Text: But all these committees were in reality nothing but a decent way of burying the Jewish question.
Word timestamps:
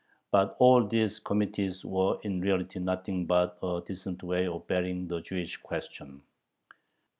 But 0.31 0.55
all 0.57 0.83
these 0.87 1.19
committees 1.19 1.85
were 1.85 2.17
in 2.23 2.41
reality 2.41 2.79
nothing 2.79 3.27
but 3.27 3.59
a 3.61 3.83
decent 3.85 4.23
way 4.23 4.47
of 4.47 4.65
burying 4.65 5.07
the 5.07 5.21
Jewish 5.21 5.57
question. 5.57 6.23